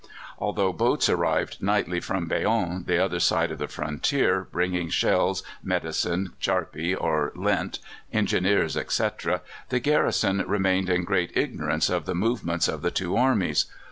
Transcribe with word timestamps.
Although 0.39 0.73
boats 0.73 1.09
arrived 1.09 1.61
nightly 1.61 1.99
from 1.99 2.25
Bayonne, 2.27 2.85
the 2.87 2.97
other 2.97 3.19
side 3.19 3.51
of 3.51 3.59
the 3.59 3.67
frontier, 3.67 4.47
bringing 4.51 4.89
shells, 4.89 5.43
medicine, 5.61 6.33
charpie, 6.39 6.95
or 6.95 7.31
lint, 7.35 7.77
engineers, 8.11 8.75
etc., 8.75 9.41
the 9.69 9.79
garrison 9.79 10.43
remained 10.47 10.89
in 10.89 11.03
great 11.03 11.37
ignorance 11.37 11.87
of 11.87 12.05
the 12.07 12.15
movements 12.15 12.67
of 12.67 12.81
the 12.81 12.89
two 12.89 13.15
armies. 13.15 13.65